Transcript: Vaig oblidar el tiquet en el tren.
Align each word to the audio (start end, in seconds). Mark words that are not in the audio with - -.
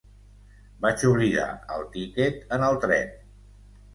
Vaig 0.85 1.03
oblidar 1.09 1.45
el 1.75 1.85
tiquet 1.97 2.41
en 2.57 2.65
el 2.71 2.79
tren. 2.87 3.15